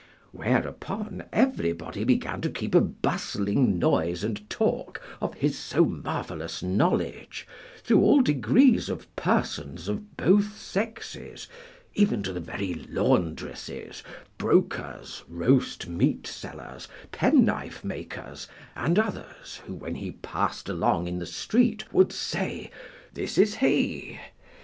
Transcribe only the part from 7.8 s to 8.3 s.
through all